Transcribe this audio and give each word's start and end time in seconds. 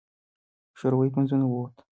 شوروي 0.79 1.09
پوځونه 1.15 1.45
ووته. 1.47 1.81